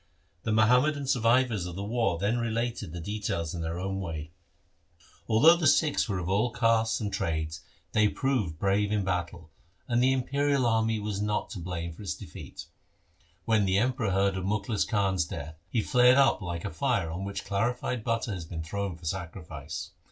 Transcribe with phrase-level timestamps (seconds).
[0.41, 4.31] The Muham madan survivors of the war then related its details in their own way.
[5.29, 8.57] 'Although the Sikhs were of 96 THE SIKH RELIGION all castes and trades, they proved
[8.57, 9.51] brave in battle,
[9.87, 12.65] and the imperial army was not to blame for its defeat.'
[13.45, 17.23] When the Emperor heard of Mukhlis Khan's death, he flared up like a fire on
[17.23, 19.91] which clarified butter has been thrown for sacrifice.